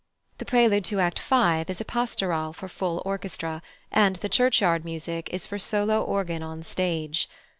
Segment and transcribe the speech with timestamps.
[0.39, 1.61] The prelude to Act v.
[1.69, 3.61] is a pastorale for full orchestra,
[3.91, 7.29] and the churchyard music is for solo organ on stage.